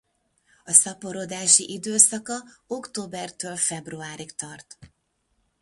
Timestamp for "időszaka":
1.71-2.33